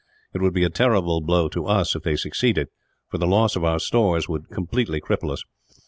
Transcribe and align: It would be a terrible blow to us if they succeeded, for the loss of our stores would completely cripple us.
It 0.33 0.41
would 0.41 0.55
be 0.55 0.63
a 0.63 0.69
terrible 0.71 1.21
blow 1.21 1.47
to 1.49 1.67
us 1.67 1.95
if 1.95 2.01
they 2.01 2.15
succeeded, 2.15 2.69
for 3.07 3.19
the 3.19 3.27
loss 3.27 3.55
of 3.55 3.63
our 3.63 3.77
stores 3.77 4.27
would 4.27 4.49
completely 4.49 4.99
cripple 4.99 5.31
us. 5.31 5.43